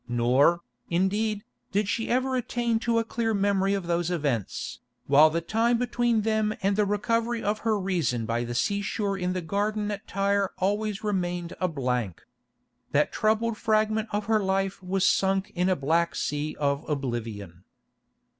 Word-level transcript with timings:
Nor, 0.09 0.61
indeed, 0.89 1.43
did 1.71 1.87
she 1.87 2.09
ever 2.09 2.35
attain 2.35 2.79
to 2.79 2.97
a 2.97 3.03
clear 3.03 3.35
memory 3.35 3.75
of 3.75 3.85
those 3.85 4.09
events, 4.09 4.79
while 5.05 5.29
the 5.29 5.41
time 5.41 5.77
between 5.77 6.21
them 6.23 6.55
and 6.63 6.75
the 6.75 6.85
recovery 6.87 7.43
of 7.43 7.59
her 7.59 7.77
reason 7.79 8.25
by 8.25 8.43
the 8.43 8.55
seashore 8.55 9.15
in 9.15 9.33
the 9.33 9.43
garden 9.43 9.91
at 9.91 10.07
Tyre 10.07 10.53
always 10.57 11.03
remained 11.03 11.53
a 11.59 11.67
blank. 11.67 12.23
That 12.93 13.11
troubled 13.11 13.57
fragment 13.57 14.09
of 14.11 14.25
her 14.25 14.41
life 14.43 14.81
was 14.81 15.07
sunk 15.07 15.51
in 15.53 15.69
a 15.69 15.75
black 15.75 16.15
sea 16.15 16.55
of 16.59 16.83
oblivion. 16.89 17.63